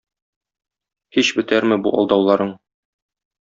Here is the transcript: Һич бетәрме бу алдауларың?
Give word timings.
Һич 1.19 1.31
бетәрме 1.41 1.79
бу 1.87 1.95
алдауларың? 2.01 2.53